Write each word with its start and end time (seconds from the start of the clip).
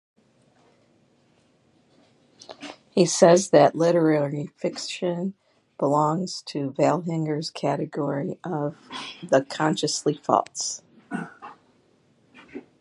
He 2.89 3.05
says 3.05 3.51
that 3.51 3.75
literary 3.75 4.47
fictions 4.47 5.35
belong 5.77 6.27
to 6.45 6.71
Vaihinger's 6.71 7.51
category 7.51 8.39
of 8.43 8.77
'the 9.21 9.45
consciously 9.45 10.15
false. 10.15 10.81